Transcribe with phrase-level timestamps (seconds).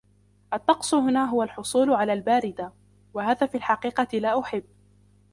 [0.53, 2.71] الطقس هنا هو الحصول على الباردة،
[3.13, 4.63] وهذا في الحقيقة لا أحب.